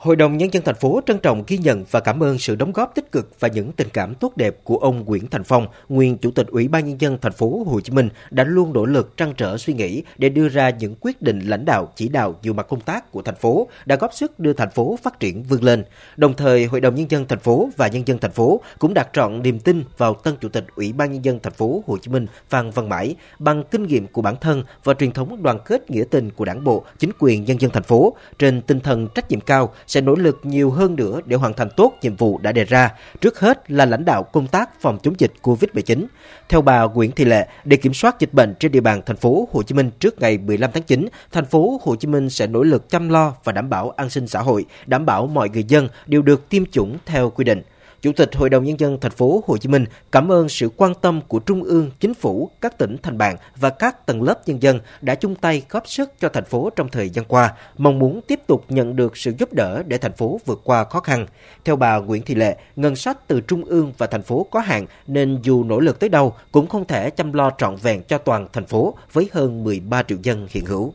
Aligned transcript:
Hội 0.00 0.16
đồng 0.16 0.36
Nhân 0.36 0.52
dân 0.52 0.62
thành 0.64 0.74
phố 0.74 1.00
trân 1.06 1.18
trọng 1.18 1.44
ghi 1.46 1.58
nhận 1.58 1.84
và 1.90 2.00
cảm 2.00 2.22
ơn 2.22 2.38
sự 2.38 2.56
đóng 2.56 2.72
góp 2.72 2.94
tích 2.94 3.12
cực 3.12 3.40
và 3.40 3.48
những 3.48 3.72
tình 3.72 3.88
cảm 3.92 4.14
tốt 4.14 4.36
đẹp 4.36 4.56
của 4.64 4.76
ông 4.76 5.04
Nguyễn 5.04 5.26
Thành 5.30 5.44
Phong, 5.44 5.66
nguyên 5.88 6.18
Chủ 6.18 6.30
tịch 6.30 6.46
Ủy 6.46 6.68
ban 6.68 6.88
Nhân 6.88 7.00
dân 7.00 7.18
thành 7.20 7.32
phố 7.32 7.64
Hồ 7.66 7.80
Chí 7.80 7.92
Minh 7.92 8.08
đã 8.30 8.44
luôn 8.44 8.72
nỗ 8.72 8.84
lực 8.84 9.16
trăn 9.16 9.34
trở 9.36 9.58
suy 9.58 9.74
nghĩ 9.74 10.02
để 10.18 10.28
đưa 10.28 10.48
ra 10.48 10.70
những 10.70 10.94
quyết 11.00 11.22
định 11.22 11.40
lãnh 11.40 11.64
đạo 11.64 11.92
chỉ 11.96 12.08
đạo 12.08 12.34
nhiều 12.42 12.52
mặt 12.52 12.66
công 12.68 12.80
tác 12.80 13.12
của 13.12 13.22
thành 13.22 13.34
phố 13.34 13.68
đã 13.86 13.96
góp 13.96 14.14
sức 14.14 14.38
đưa 14.38 14.52
thành 14.52 14.70
phố 14.70 14.98
phát 15.02 15.20
triển 15.20 15.42
vươn 15.42 15.64
lên. 15.64 15.84
Đồng 16.16 16.34
thời, 16.34 16.64
Hội 16.64 16.80
đồng 16.80 16.94
Nhân 16.94 17.10
dân 17.10 17.24
thành 17.28 17.38
phố 17.38 17.68
và 17.76 17.88
Nhân 17.88 18.02
dân 18.06 18.18
thành 18.18 18.30
phố 18.30 18.60
cũng 18.78 18.94
đặt 18.94 19.08
trọn 19.12 19.42
niềm 19.42 19.58
tin 19.58 19.84
vào 19.98 20.14
tân 20.14 20.34
Chủ 20.40 20.48
tịch 20.48 20.64
Ủy 20.74 20.92
ban 20.92 21.12
Nhân 21.12 21.24
dân 21.24 21.38
thành 21.42 21.52
phố 21.52 21.82
Hồ 21.86 21.98
Chí 22.02 22.10
Minh 22.10 22.26
Phan 22.48 22.70
Văn 22.70 22.88
Mãi 22.88 23.16
bằng 23.38 23.64
kinh 23.70 23.82
nghiệm 23.82 24.06
của 24.06 24.22
bản 24.22 24.36
thân 24.40 24.64
và 24.84 24.94
truyền 24.94 25.12
thống 25.12 25.42
đoàn 25.42 25.58
kết 25.64 25.90
nghĩa 25.90 26.04
tình 26.10 26.30
của 26.30 26.44
đảng 26.44 26.64
bộ, 26.64 26.84
chính 26.98 27.10
quyền 27.18 27.44
nhân 27.44 27.60
dân 27.60 27.70
thành 27.70 27.82
phố 27.82 28.16
trên 28.38 28.62
tinh 28.62 28.80
thần 28.80 29.08
trách 29.14 29.30
nhiệm 29.30 29.40
cao 29.40 29.72
sẽ 29.90 30.00
nỗ 30.00 30.14
lực 30.14 30.40
nhiều 30.42 30.70
hơn 30.70 30.96
nữa 30.96 31.20
để 31.26 31.36
hoàn 31.36 31.54
thành 31.54 31.68
tốt 31.76 31.92
nhiệm 32.02 32.16
vụ 32.16 32.38
đã 32.38 32.52
đề 32.52 32.64
ra, 32.64 32.90
trước 33.20 33.40
hết 33.40 33.70
là 33.70 33.84
lãnh 33.84 34.04
đạo 34.04 34.22
công 34.22 34.46
tác 34.46 34.80
phòng 34.80 34.98
chống 35.02 35.14
dịch 35.18 35.32
COVID-19. 35.42 36.04
Theo 36.48 36.62
bà 36.62 36.84
Nguyễn 36.84 37.12
Thị 37.12 37.24
Lệ, 37.24 37.48
để 37.64 37.76
kiểm 37.76 37.94
soát 37.94 38.20
dịch 38.20 38.34
bệnh 38.34 38.54
trên 38.60 38.72
địa 38.72 38.80
bàn 38.80 39.02
thành 39.06 39.16
phố 39.16 39.48
Hồ 39.52 39.62
Chí 39.62 39.74
Minh 39.74 39.90
trước 39.98 40.20
ngày 40.20 40.38
15 40.38 40.70
tháng 40.74 40.82
9, 40.82 41.08
thành 41.32 41.44
phố 41.44 41.80
Hồ 41.82 41.96
Chí 41.96 42.08
Minh 42.08 42.30
sẽ 42.30 42.46
nỗ 42.46 42.62
lực 42.62 42.90
chăm 42.90 43.08
lo 43.08 43.34
và 43.44 43.52
đảm 43.52 43.70
bảo 43.70 43.90
an 43.90 44.10
sinh 44.10 44.26
xã 44.26 44.40
hội, 44.40 44.64
đảm 44.86 45.06
bảo 45.06 45.26
mọi 45.26 45.48
người 45.48 45.64
dân 45.64 45.88
đều 46.06 46.22
được 46.22 46.48
tiêm 46.48 46.66
chủng 46.66 46.98
theo 47.06 47.30
quy 47.30 47.44
định. 47.44 47.62
Chủ 48.02 48.12
tịch 48.16 48.36
Hội 48.36 48.50
đồng 48.50 48.64
nhân 48.64 48.80
dân 48.80 49.00
thành 49.00 49.12
phố 49.12 49.42
Hồ 49.46 49.56
Chí 49.56 49.68
Minh 49.68 49.84
cảm 50.12 50.32
ơn 50.32 50.48
sự 50.48 50.70
quan 50.76 50.94
tâm 50.94 51.20
của 51.28 51.38
Trung 51.38 51.62
ương, 51.62 51.90
Chính 52.00 52.14
phủ, 52.14 52.50
các 52.60 52.78
tỉnh 52.78 52.96
thành 53.02 53.18
bạn 53.18 53.36
và 53.56 53.70
các 53.70 54.06
tầng 54.06 54.22
lớp 54.22 54.48
nhân 54.48 54.62
dân 54.62 54.78
đã 55.00 55.14
chung 55.14 55.34
tay 55.34 55.62
góp 55.70 55.88
sức 55.88 56.12
cho 56.20 56.28
thành 56.28 56.44
phố 56.44 56.70
trong 56.76 56.88
thời 56.88 57.08
gian 57.08 57.24
qua, 57.24 57.52
mong 57.78 57.98
muốn 57.98 58.20
tiếp 58.26 58.40
tục 58.46 58.64
nhận 58.68 58.96
được 58.96 59.16
sự 59.16 59.32
giúp 59.38 59.52
đỡ 59.52 59.82
để 59.86 59.98
thành 59.98 60.12
phố 60.12 60.40
vượt 60.46 60.60
qua 60.64 60.84
khó 60.84 61.00
khăn. 61.00 61.26
Theo 61.64 61.76
bà 61.76 61.98
Nguyễn 61.98 62.22
Thị 62.22 62.34
Lệ, 62.34 62.56
ngân 62.76 62.96
sách 62.96 63.28
từ 63.28 63.40
Trung 63.40 63.64
ương 63.64 63.92
và 63.98 64.06
thành 64.06 64.22
phố 64.22 64.46
có 64.50 64.60
hạn 64.60 64.86
nên 65.06 65.38
dù 65.42 65.64
nỗ 65.64 65.80
lực 65.80 66.00
tới 66.00 66.08
đâu 66.08 66.34
cũng 66.52 66.66
không 66.66 66.84
thể 66.84 67.10
chăm 67.10 67.32
lo 67.32 67.50
trọn 67.58 67.76
vẹn 67.76 68.02
cho 68.02 68.18
toàn 68.18 68.46
thành 68.52 68.66
phố 68.66 68.94
với 69.12 69.28
hơn 69.32 69.64
13 69.64 70.02
triệu 70.02 70.18
dân 70.22 70.46
hiện 70.50 70.64
hữu. 70.66 70.92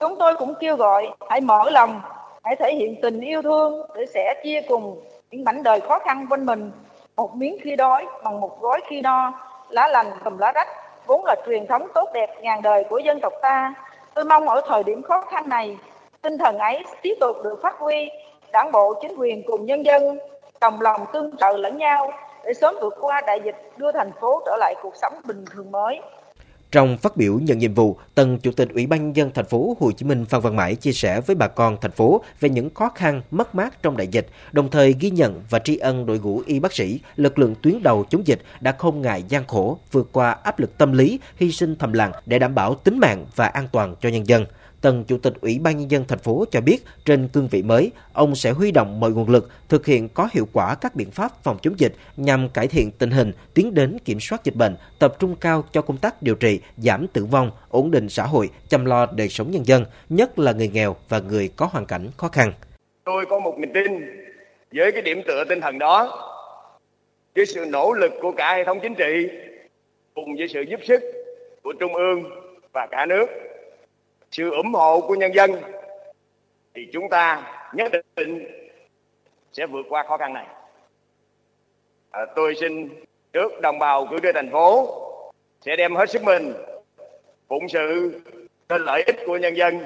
Chúng 0.00 0.16
tôi 0.18 0.34
cũng 0.38 0.54
kêu 0.60 0.76
gọi 0.76 1.06
hãy 1.30 1.40
mở 1.40 1.70
lòng, 1.70 2.00
hãy 2.44 2.56
thể 2.60 2.74
hiện 2.74 2.94
tình 3.02 3.20
yêu 3.20 3.42
thương 3.42 3.72
để 3.96 4.06
sẻ 4.14 4.34
chia 4.44 4.60
cùng 4.68 5.00
những 5.30 5.44
mảnh 5.44 5.62
đời 5.62 5.80
khó 5.80 5.98
khăn 5.98 6.28
bên 6.28 6.46
mình, 6.46 6.70
một 7.16 7.34
miếng 7.34 7.56
khi 7.62 7.76
đói 7.76 8.06
bằng 8.24 8.40
một 8.40 8.60
gói 8.60 8.80
khi 8.86 9.00
no, 9.00 9.32
lá 9.68 9.88
lành 9.88 10.06
cầm 10.24 10.38
lá 10.38 10.52
rách, 10.52 10.68
vốn 11.06 11.24
là 11.24 11.36
truyền 11.46 11.66
thống 11.66 11.88
tốt 11.94 12.10
đẹp 12.14 12.30
ngàn 12.40 12.62
đời 12.62 12.84
của 12.90 12.98
dân 12.98 13.20
tộc 13.20 13.32
ta. 13.42 13.74
Tôi 14.14 14.24
mong 14.24 14.48
ở 14.48 14.60
thời 14.68 14.82
điểm 14.82 15.02
khó 15.02 15.20
khăn 15.20 15.48
này, 15.48 15.78
tinh 16.22 16.38
thần 16.38 16.58
ấy 16.58 16.84
tiếp 17.02 17.14
tục 17.20 17.36
được 17.44 17.58
phát 17.62 17.78
huy, 17.78 18.10
đảng 18.52 18.72
bộ, 18.72 18.94
chính 19.02 19.16
quyền 19.16 19.42
cùng 19.46 19.66
nhân 19.66 19.84
dân 19.84 20.18
đồng 20.60 20.80
lòng 20.80 21.06
tương 21.12 21.36
trợ 21.36 21.56
lẫn 21.56 21.78
nhau 21.78 22.12
để 22.44 22.54
sớm 22.54 22.74
vượt 22.80 22.94
qua 23.00 23.20
đại 23.20 23.40
dịch, 23.44 23.56
đưa 23.76 23.92
thành 23.92 24.10
phố 24.20 24.42
trở 24.46 24.56
lại 24.56 24.74
cuộc 24.82 24.96
sống 24.96 25.12
bình 25.24 25.44
thường 25.54 25.70
mới 25.70 26.00
trong 26.72 26.98
phát 26.98 27.16
biểu 27.16 27.38
nhận 27.38 27.58
nhiệm 27.58 27.74
vụ, 27.74 27.96
Tân 28.14 28.38
Chủ 28.38 28.52
tịch 28.52 28.68
Ủy 28.74 28.86
ban 28.86 29.02
nhân 29.02 29.16
dân 29.16 29.30
thành 29.34 29.44
phố 29.44 29.76
Hồ 29.80 29.92
Chí 29.92 30.06
Minh 30.06 30.24
Phan 30.24 30.40
Văn 30.40 30.56
Mãi 30.56 30.74
chia 30.74 30.92
sẻ 30.92 31.20
với 31.20 31.36
bà 31.36 31.48
con 31.48 31.76
thành 31.80 31.90
phố 31.90 32.22
về 32.40 32.48
những 32.48 32.74
khó 32.74 32.88
khăn, 32.94 33.22
mất 33.30 33.54
mát 33.54 33.82
trong 33.82 33.96
đại 33.96 34.06
dịch, 34.06 34.26
đồng 34.52 34.70
thời 34.70 34.94
ghi 35.00 35.10
nhận 35.10 35.42
và 35.50 35.58
tri 35.58 35.76
ân 35.76 36.06
đội 36.06 36.18
ngũ 36.18 36.42
y 36.46 36.60
bác 36.60 36.72
sĩ, 36.72 37.00
lực 37.16 37.38
lượng 37.38 37.54
tuyến 37.62 37.82
đầu 37.82 38.04
chống 38.10 38.26
dịch 38.26 38.42
đã 38.60 38.72
không 38.72 39.02
ngại 39.02 39.24
gian 39.28 39.46
khổ, 39.46 39.78
vượt 39.92 40.08
qua 40.12 40.30
áp 40.30 40.58
lực 40.58 40.78
tâm 40.78 40.92
lý, 40.92 41.20
hy 41.36 41.52
sinh 41.52 41.76
thầm 41.76 41.92
lặng 41.92 42.12
để 42.26 42.38
đảm 42.38 42.54
bảo 42.54 42.74
tính 42.74 42.98
mạng 42.98 43.26
và 43.36 43.46
an 43.46 43.68
toàn 43.72 43.94
cho 44.00 44.08
nhân 44.08 44.26
dân. 44.26 44.44
Tân 44.80 45.04
Chủ 45.04 45.18
tịch 45.18 45.32
Ủy 45.40 45.58
ban 45.58 45.78
Nhân 45.78 45.90
dân 45.90 46.04
thành 46.08 46.18
phố 46.18 46.44
cho 46.50 46.60
biết 46.60 46.78
trên 47.04 47.28
cương 47.28 47.48
vị 47.48 47.62
mới, 47.62 47.90
ông 48.12 48.34
sẽ 48.34 48.50
huy 48.50 48.70
động 48.70 49.00
mọi 49.00 49.10
nguồn 49.10 49.28
lực 49.28 49.50
thực 49.68 49.86
hiện 49.86 50.08
có 50.08 50.28
hiệu 50.32 50.48
quả 50.52 50.74
các 50.74 50.94
biện 50.94 51.10
pháp 51.10 51.42
phòng 51.42 51.58
chống 51.62 51.74
dịch 51.76 51.94
nhằm 52.16 52.48
cải 52.48 52.68
thiện 52.68 52.90
tình 52.90 53.10
hình, 53.10 53.32
tiến 53.54 53.74
đến 53.74 53.98
kiểm 54.04 54.20
soát 54.20 54.44
dịch 54.44 54.54
bệnh, 54.54 54.76
tập 54.98 55.14
trung 55.18 55.36
cao 55.40 55.64
cho 55.72 55.82
công 55.82 55.96
tác 55.96 56.22
điều 56.22 56.34
trị, 56.34 56.60
giảm 56.76 57.06
tử 57.12 57.24
vong, 57.24 57.50
ổn 57.68 57.90
định 57.90 58.08
xã 58.08 58.22
hội, 58.22 58.50
chăm 58.68 58.84
lo 58.84 59.06
đời 59.06 59.28
sống 59.28 59.50
nhân 59.50 59.66
dân, 59.66 59.84
nhất 60.08 60.38
là 60.38 60.52
người 60.52 60.68
nghèo 60.68 60.96
và 61.08 61.18
người 61.18 61.50
có 61.56 61.68
hoàn 61.72 61.86
cảnh 61.86 62.08
khó 62.16 62.28
khăn. 62.28 62.52
Tôi 63.04 63.26
có 63.26 63.38
một 63.38 63.58
niềm 63.58 63.70
tin 63.74 63.86
với 64.72 64.92
cái 64.92 65.02
điểm 65.02 65.22
tựa 65.26 65.44
tinh 65.44 65.60
thần 65.60 65.78
đó, 65.78 66.24
với 67.34 67.46
sự 67.46 67.64
nỗ 67.68 67.92
lực 67.92 68.12
của 68.20 68.32
cả 68.32 68.54
hệ 68.56 68.64
thống 68.64 68.78
chính 68.82 68.94
trị 68.94 69.28
cùng 70.14 70.36
với 70.36 70.48
sự 70.48 70.60
giúp 70.60 70.80
sức 70.88 71.02
của 71.62 71.72
trung 71.80 71.94
ương 71.94 72.24
và 72.72 72.86
cả 72.90 73.06
nước 73.06 73.26
sự 74.30 74.50
ủng 74.50 74.74
hộ 74.74 75.00
của 75.00 75.14
nhân 75.14 75.34
dân 75.34 75.50
thì 76.74 76.88
chúng 76.92 77.08
ta 77.08 77.52
nhất 77.72 77.92
định 78.16 78.46
sẽ 79.52 79.66
vượt 79.66 79.86
qua 79.88 80.04
khó 80.08 80.16
khăn 80.16 80.32
này. 80.32 80.46
À, 82.10 82.26
tôi 82.36 82.54
xin 82.60 82.88
trước 83.32 83.60
đồng 83.60 83.78
bào 83.78 84.06
cử 84.10 84.16
tri 84.22 84.28
thành 84.34 84.50
phố 84.52 84.88
sẽ 85.60 85.76
đem 85.76 85.96
hết 85.96 86.10
sức 86.10 86.22
mình 86.22 86.54
phụng 87.48 87.68
sự 87.68 88.20
cho 88.68 88.78
lợi 88.78 89.02
ích 89.06 89.16
của 89.26 89.36
nhân 89.36 89.56
dân 89.56 89.84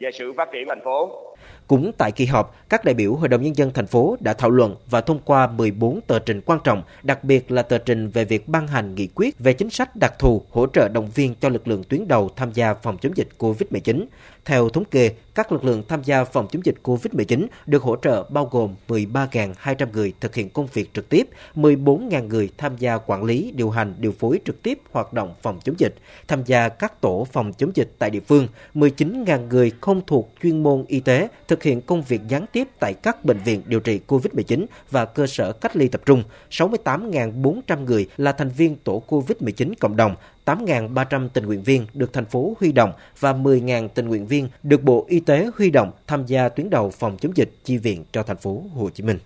và 0.00 0.10
sự 0.14 0.32
phát 0.32 0.48
triển 0.52 0.68
thành 0.68 0.80
phố 0.84 1.33
cũng 1.66 1.92
tại 1.98 2.12
kỳ 2.12 2.26
họp, 2.26 2.56
các 2.68 2.84
đại 2.84 2.94
biểu 2.94 3.14
Hội 3.14 3.28
đồng 3.28 3.42
Nhân 3.42 3.56
dân 3.56 3.72
thành 3.72 3.86
phố 3.86 4.16
đã 4.20 4.32
thảo 4.32 4.50
luận 4.50 4.76
và 4.90 5.00
thông 5.00 5.18
qua 5.24 5.46
14 5.46 6.00
tờ 6.00 6.18
trình 6.18 6.40
quan 6.46 6.58
trọng, 6.64 6.82
đặc 7.02 7.24
biệt 7.24 7.50
là 7.50 7.62
tờ 7.62 7.78
trình 7.78 8.08
về 8.08 8.24
việc 8.24 8.48
ban 8.48 8.68
hành 8.68 8.94
nghị 8.94 9.08
quyết 9.14 9.38
về 9.38 9.52
chính 9.52 9.70
sách 9.70 9.96
đặc 9.96 10.18
thù 10.18 10.42
hỗ 10.50 10.66
trợ 10.66 10.88
động 10.88 11.10
viên 11.14 11.34
cho 11.40 11.48
lực 11.48 11.68
lượng 11.68 11.84
tuyến 11.88 12.08
đầu 12.08 12.30
tham 12.36 12.52
gia 12.52 12.74
phòng 12.74 12.98
chống 12.98 13.16
dịch 13.16 13.28
COVID-19. 13.38 14.04
Theo 14.44 14.68
thống 14.68 14.84
kê, 14.84 15.10
các 15.34 15.52
lực 15.52 15.64
lượng 15.64 15.82
tham 15.88 16.02
gia 16.04 16.24
phòng 16.24 16.46
chống 16.52 16.64
dịch 16.64 16.74
COVID-19 16.82 17.46
được 17.66 17.82
hỗ 17.82 17.96
trợ 17.96 18.24
bao 18.30 18.48
gồm 18.50 18.74
13.200 18.88 19.86
người 19.92 20.12
thực 20.20 20.34
hiện 20.34 20.50
công 20.50 20.66
việc 20.72 20.94
trực 20.94 21.08
tiếp, 21.08 21.28
14.000 21.56 22.28
người 22.28 22.50
tham 22.58 22.76
gia 22.76 22.98
quản 22.98 23.24
lý, 23.24 23.52
điều 23.56 23.70
hành, 23.70 23.94
điều 23.98 24.12
phối 24.12 24.40
trực 24.44 24.62
tiếp 24.62 24.78
hoạt 24.92 25.12
động 25.12 25.34
phòng 25.42 25.60
chống 25.64 25.74
dịch, 25.78 25.94
tham 26.28 26.44
gia 26.46 26.68
các 26.68 27.00
tổ 27.00 27.26
phòng 27.32 27.52
chống 27.52 27.70
dịch 27.74 27.92
tại 27.98 28.10
địa 28.10 28.20
phương, 28.20 28.48
19.000 28.74 29.48
người 29.48 29.72
không 29.80 30.00
thuộc 30.06 30.30
chuyên 30.42 30.62
môn 30.62 30.84
y 30.88 31.00
tế 31.00 31.28
thực 31.48 31.62
hiện 31.62 31.80
công 31.80 32.02
việc 32.02 32.20
gián 32.28 32.46
tiếp 32.52 32.68
tại 32.78 32.94
các 32.94 33.24
bệnh 33.24 33.38
viện 33.38 33.62
điều 33.66 33.80
trị 33.80 34.00
COVID-19 34.08 34.64
và 34.90 35.04
cơ 35.04 35.26
sở 35.26 35.52
cách 35.52 35.76
ly 35.76 35.88
tập 35.88 36.00
trung, 36.06 36.22
68.400 36.50 37.84
người 37.84 38.08
là 38.16 38.32
thành 38.32 38.48
viên 38.48 38.76
tổ 38.76 39.02
COVID-19 39.08 39.72
cộng 39.80 39.96
đồng, 39.96 40.16
8.300 40.44 41.28
tình 41.28 41.46
nguyện 41.46 41.62
viên 41.62 41.86
được 41.94 42.12
thành 42.12 42.24
phố 42.24 42.56
huy 42.60 42.72
động 42.72 42.92
và 43.20 43.32
10.000 43.32 43.88
tình 43.88 44.08
nguyện 44.08 44.26
viên 44.26 44.48
được 44.62 44.82
Bộ 44.82 45.04
Y 45.08 45.20
tế 45.20 45.50
huy 45.56 45.70
động 45.70 45.90
tham 46.06 46.26
gia 46.26 46.48
tuyến 46.48 46.70
đầu 46.70 46.90
phòng 46.90 47.16
chống 47.20 47.36
dịch 47.36 47.50
chi 47.64 47.78
viện 47.78 48.04
cho 48.12 48.22
thành 48.22 48.36
phố 48.36 48.62
Hồ 48.74 48.90
Chí 48.90 49.02
Minh. 49.02 49.18